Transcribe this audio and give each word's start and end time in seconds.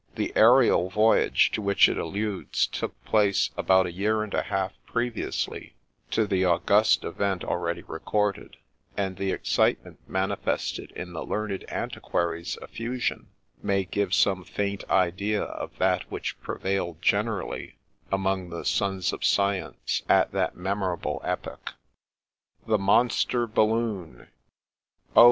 The 0.15 0.33
aerial 0.35 0.89
voyage 0.89 1.51
to 1.51 1.61
which 1.61 1.87
it 1.87 1.95
alludes 1.99 2.65
took 2.65 2.99
place 3.05 3.51
about 3.55 3.85
a 3.85 3.91
year 3.91 4.23
and 4.23 4.33
a 4.33 4.41
half 4.41 4.73
previously 4.87 5.75
to 6.09 6.25
the 6.25 6.43
august 6.43 7.03
event 7.03 7.43
already 7.43 7.83
recorded, 7.83 8.57
and 8.97 9.15
the 9.15 9.29
excitement 9.31 9.99
manifested 10.09 10.89
in 10.93 11.13
the 11.13 11.23
learned 11.23 11.63
Antiquary's 11.69 12.57
effusion 12.63 13.27
may 13.61 13.83
give 13.85 14.15
some 14.15 14.43
faint 14.43 14.83
idea 14.89 15.43
of 15.43 15.77
that 15.77 16.09
which 16.09 16.41
prevailed 16.41 16.99
generally 17.03 17.75
among 18.11 18.49
the 18.49 18.65
Sons 18.65 19.13
of 19.13 19.23
Science 19.23 20.01
at 20.09 20.31
that 20.31 20.55
memorable 20.57 21.21
epoch. 21.23 21.73
179 22.63 22.65
THE 22.69 22.83
'MONSTRE' 22.83 23.45
BALLOON 23.53 24.27
OH 25.15 25.19